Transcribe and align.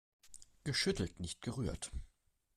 Geschüttelt, 0.63 1.19
nicht 1.19 1.41
gerührt! 1.43 1.91